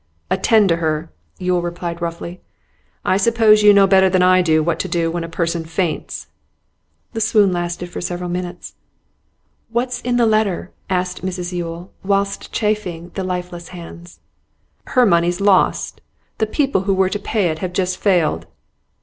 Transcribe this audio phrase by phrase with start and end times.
[0.31, 2.41] 'Attend to her,' Yule replied roughly.
[3.05, 6.25] 'I suppose you know better than I do what to do when a person faints.'
[7.13, 8.73] The swoon lasted for several minutes.
[9.69, 14.19] 'What's in the letter?' asked Mrs Yule whilst chafing the lifeless hands.
[14.85, 16.01] 'Her money's lost.
[16.39, 18.47] The people who were to pay it have just failed.